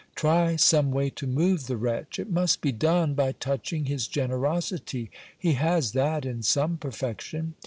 Try 0.15 0.55
some 0.55 0.89
way 0.89 1.11
to 1.11 1.27
move 1.27 1.67
the 1.67 1.77
wretch. 1.77 2.17
It 2.17 2.31
must 2.31 2.61
be 2.61 2.71
done 2.71 3.13
by 3.13 3.33
touching 3.33 3.85
his 3.85 4.07
generosity: 4.07 5.11
he 5.37 5.53
has 5.53 5.91
that 5.91 6.25
in 6.25 6.41
some 6.41 6.77
perfection. 6.77 7.53